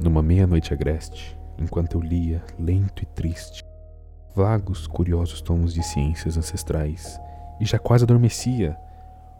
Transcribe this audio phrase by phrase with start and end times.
[0.00, 3.64] Numa meia-noite agreste, enquanto eu lia, lento e triste,
[4.34, 7.20] vagos, curiosos tomos de ciências ancestrais,
[7.60, 8.76] e já quase adormecia,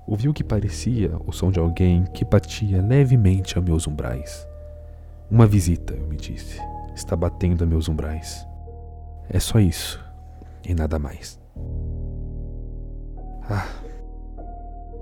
[0.06, 4.46] ouvi o que parecia o som de alguém que batia levemente a meus umbrais.
[5.30, 6.60] Uma visita, eu me disse,
[6.94, 8.46] está batendo a meus umbrais.
[9.28, 10.03] É só isso
[10.66, 11.40] e nada mais.
[13.48, 13.66] Ah,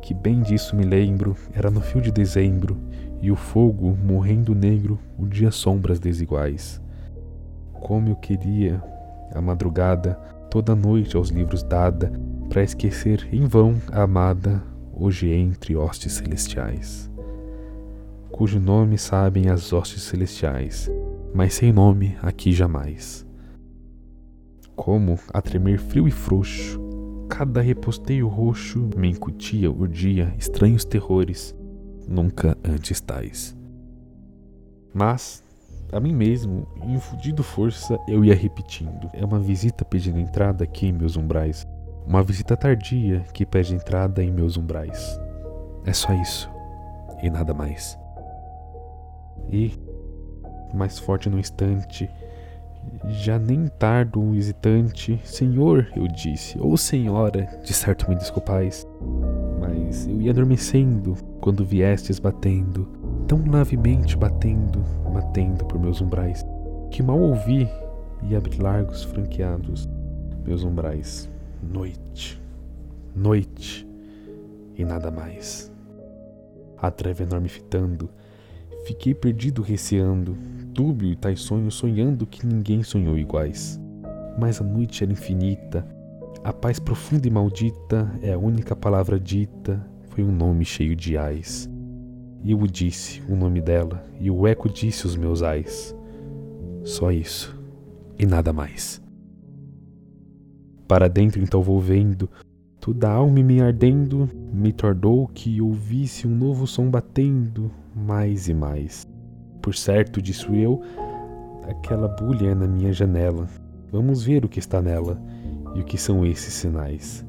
[0.00, 2.76] que bem disso me lembro, era no fio de dezembro,
[3.20, 6.80] e o fogo morrendo negro, o dia sombras desiguais.
[7.72, 8.82] Como eu queria
[9.32, 10.14] a madrugada,
[10.50, 12.12] toda noite aos livros dada,
[12.48, 17.10] para esquecer em vão a amada, hoje entre hostes celestiais.
[18.30, 20.90] Cujo nome sabem as hostes celestiais,
[21.34, 23.26] mas sem nome aqui jamais.
[24.74, 26.80] Como, a tremer frio e frouxo,
[27.28, 31.54] cada reposteio roxo me incutia, urdia estranhos terrores,
[32.10, 33.56] nunca antes tais.
[34.92, 35.44] Mas,
[35.92, 39.08] a mim mesmo, infundido força, eu ia repetindo.
[39.12, 41.66] É uma visita pedindo entrada aqui em meus umbrais.
[42.04, 45.20] Uma visita tardia que pede entrada em meus umbrais.
[45.86, 46.50] É só isso.
[47.22, 47.96] E nada mais.
[49.48, 49.72] E,
[50.74, 52.10] mais forte no instante,
[53.08, 58.86] já nem tardo um hesitante, Senhor, eu disse, ou Senhora, de certo me desculpais.
[59.60, 62.86] Mas eu ia adormecendo quando viestes batendo,
[63.26, 66.44] tão levemente batendo, batendo por meus umbrais,
[66.90, 67.68] que mal ouvi
[68.22, 69.88] e abri largos franqueados
[70.44, 71.30] meus umbrais.
[71.62, 72.40] Noite,
[73.14, 73.86] noite
[74.76, 75.70] e nada mais.
[76.78, 78.08] A treva enorme fitando,
[78.84, 80.36] fiquei perdido receando,
[80.72, 83.80] dúbio e tais sonhos sonhando que ninguém sonhou iguais.
[84.38, 85.86] Mas a noite era infinita,
[86.42, 91.16] a paz profunda e maldita é a única palavra dita, foi um nome cheio de
[91.16, 91.68] ais.
[92.42, 95.94] E eu disse o nome dela, e o eco disse os meus ais.
[96.84, 97.58] Só isso,
[98.18, 99.02] e nada mais.
[100.88, 102.28] Para dentro então vou vendo,
[102.80, 108.54] toda a alma me ardendo, me tordou que ouvisse um novo som batendo, mais e
[108.54, 109.06] mais.
[109.62, 110.80] Por certo, disse eu,
[111.68, 113.46] aquela bulha é na minha janela.
[113.92, 115.20] Vamos ver o que está nela
[115.74, 117.24] e o que são esses sinais.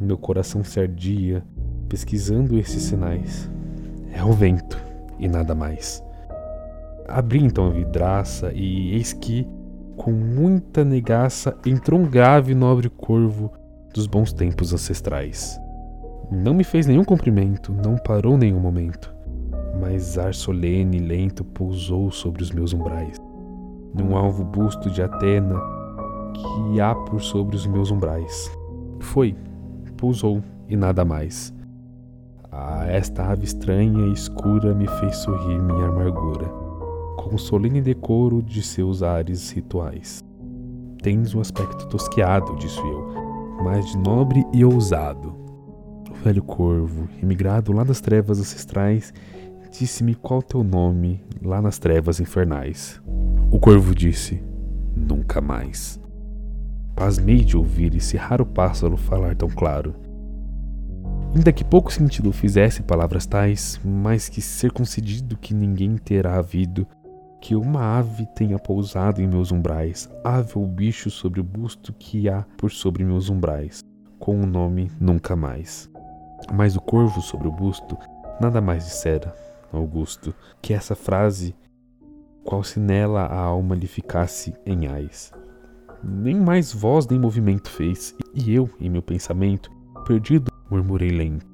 [0.00, 1.44] Meu coração se ardia,
[1.84, 3.50] pesquisando esses sinais.
[4.12, 4.78] É o vento
[5.18, 6.02] e nada mais.
[7.08, 9.46] Abri então a vidraça e eis que,
[9.96, 13.52] com muita negaça, entrou um grave nobre corvo
[13.92, 15.58] dos bons tempos ancestrais.
[16.30, 19.14] Não me fez nenhum cumprimento, não parou nenhum momento
[19.80, 23.20] mas ar solene e lento pousou sobre os meus umbrais,
[23.92, 25.60] num alvo busto de Atena
[26.32, 28.50] que há por sobre os meus umbrais.
[29.00, 29.36] Foi,
[29.96, 31.52] pousou e nada mais.
[32.54, 36.46] Ah, esta ave estranha e escura me fez sorrir minha amargura,
[37.16, 40.22] com o solene decoro de seus ares rituais.
[41.02, 43.08] Tens um aspecto tosqueado, disse eu,
[43.64, 45.34] mas de nobre e ousado.
[46.08, 49.12] O velho corvo, emigrado lá das trevas ancestrais,
[49.76, 53.02] Disse-me qual teu nome lá nas trevas infernais.
[53.50, 54.40] O corvo disse:
[54.94, 56.00] Nunca mais.
[56.94, 59.92] Pasmei de ouvir esse raro pássaro falar tão claro.
[61.34, 66.86] Ainda que pouco sentido fizesse palavras tais, mas que ser concedido que ninguém terá havido,
[67.40, 72.28] que uma ave tenha pousado em meus umbrais, ave ou bicho sobre o busto que
[72.28, 73.84] há por sobre meus umbrais,
[74.18, 75.90] com o nome nunca mais.
[76.52, 77.98] Mas o corvo sobre o busto
[78.40, 79.34] nada mais dissera,
[79.72, 81.52] Augusto, que essa frase,
[82.44, 85.32] qual se nela a alma lhe ficasse em ais.
[86.00, 89.68] Nem mais voz nem movimento fez, e eu, em meu pensamento,
[90.06, 91.46] perdido, murmurei lento: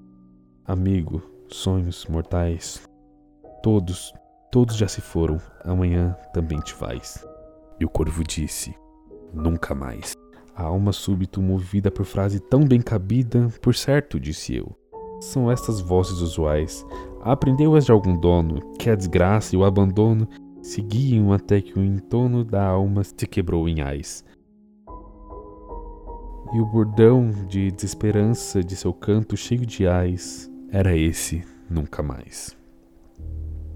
[0.64, 2.82] Amigo, sonhos mortais,
[3.62, 4.14] todos,
[4.50, 7.22] todos já se foram, amanhã também te vais.
[7.78, 8.74] E o corvo disse:
[9.34, 10.14] Nunca mais.
[10.56, 14.74] A alma súbito movida por frase tão bem cabida, por certo, disse eu.
[15.20, 16.84] São estas vozes usuais,
[17.22, 20.26] Aprendeu-as de algum dono, que a desgraça e o abandono
[20.62, 24.24] seguiam até que o entono da alma se quebrou em ais.
[26.52, 32.56] E o bordão de desesperança de seu canto cheio de ais era esse nunca mais.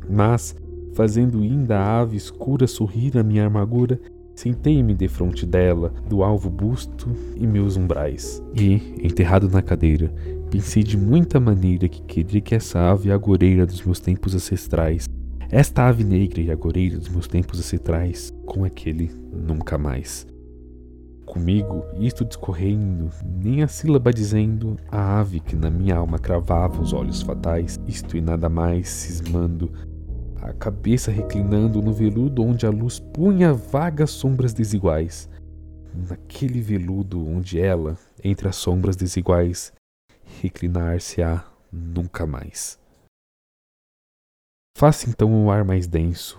[0.09, 0.57] Mas,
[0.95, 4.01] fazendo ainda a ave escura sorrir a minha amargura,
[4.35, 10.13] sentei-me defronte dela, do alvo busto e meus umbrais, e, enterrado na cadeira,
[10.55, 15.09] Pensei de muita maneira que queria que essa ave agoreira dos meus tempos ancestrais,
[15.51, 20.25] esta ave negra e agoreira dos meus tempos ancestrais, com aquele nunca mais.
[21.27, 26.93] Comigo, isto discorrendo, nem a sílaba dizendo, a ave que na minha alma cravava os
[26.93, 29.73] olhos fatais, isto e nada mais, cismando,
[30.43, 35.29] a cabeça reclinando no veludo onde a luz punha vagas sombras desiguais.
[36.09, 39.73] Naquele veludo onde ela, entre as sombras desiguais,
[40.43, 42.79] reclinar-se-á nunca mais.
[44.77, 46.39] Faça então o ar mais denso,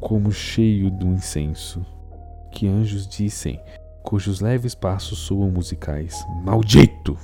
[0.00, 1.86] como cheio do incenso,
[2.56, 3.60] que anjos dissem,
[4.02, 6.16] cujos leves passos soam musicais.
[6.42, 7.18] Maldito!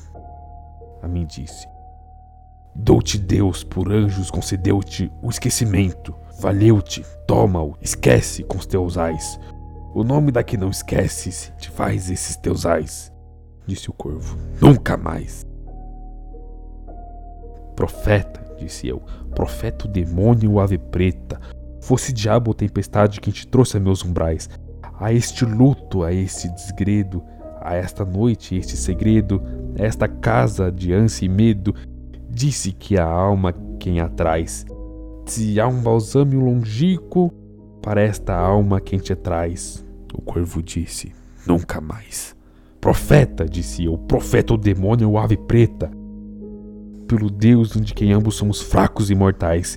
[1.00, 1.66] A mim disse.
[2.74, 6.14] Dou-te Deus por anjos, concedeu-te o esquecimento.
[6.38, 9.40] Valeu-te, toma-o, esquece com os teus ais.
[9.94, 13.10] O nome da que não esqueces te faz esses teus ais,
[13.66, 14.36] disse o corvo.
[14.60, 15.46] Nunca mais.
[17.74, 19.00] Profeta, disse eu,
[19.34, 21.40] profeta o demônio ave preta,
[21.80, 24.48] fosse diabo ou tempestade quem te trouxe a meus umbrais,
[25.02, 27.24] a este luto, a este desgredo,
[27.60, 29.42] a esta noite, este segredo,
[29.74, 31.74] esta casa de ânsia e medo,
[32.30, 34.64] disse que a alma quem a traz.
[35.26, 37.32] Se há um balsâmio longínquo
[37.82, 39.84] para esta alma quem te traz,
[40.14, 41.12] o corvo disse,
[41.44, 42.36] nunca mais.
[42.80, 45.90] Profeta, disse eu, profeta o demônio ou ave preta,
[47.08, 49.76] pelo Deus de quem ambos somos fracos e mortais,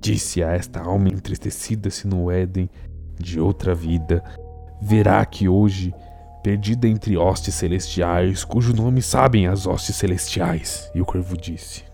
[0.00, 2.70] disse a esta alma entristecida-se no Éden
[3.18, 4.22] de outra vida,
[4.80, 5.94] verá que hoje,
[6.42, 10.90] perdida entre hostes celestiais, cujo nome sabem as hostes celestiais.
[10.94, 11.84] E o corvo disse: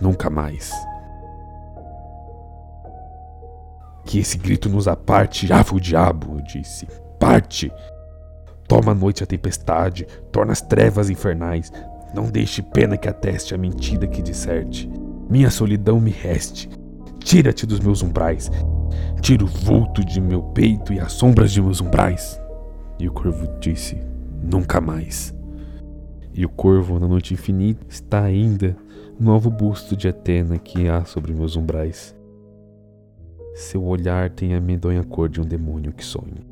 [0.00, 0.72] Nunca mais.
[4.04, 6.86] Que esse grito nos aparte, ave o diabo, disse.
[7.18, 7.70] Parte!
[8.66, 11.72] Toma a noite a tempestade, torna as trevas infernais.
[12.14, 14.90] Não deixe pena que ateste a mentira que disserte.
[15.28, 16.70] Minha solidão me reste.
[17.20, 18.50] Tira-te dos meus umbrais.
[19.20, 22.40] Tira o vulto de meu peito e as sombras de meus umbrais.
[22.98, 24.00] E o corvo disse:
[24.42, 25.34] Nunca mais.
[26.32, 28.76] E o corvo, na noite infinita, está ainda
[29.18, 32.14] no novo busto de Atena que há sobre meus umbrais.
[33.54, 36.46] Seu olhar tem a medonha cor de um demônio que sonha,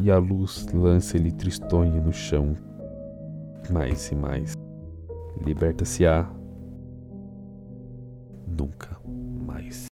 [0.00, 2.56] e a luz lança-lhe tristonha no chão.
[3.70, 4.54] Mais e mais.
[5.44, 6.26] Liberta-se-á.
[8.46, 8.96] Nunca.